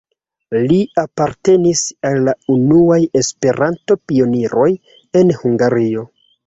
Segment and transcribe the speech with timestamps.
[0.71, 4.71] Li apartenis al la unuaj Esperanto-pioniroj
[5.23, 6.11] en Hungario.